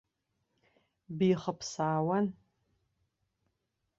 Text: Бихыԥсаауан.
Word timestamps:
Бихыԥсаауан. 1.17 2.25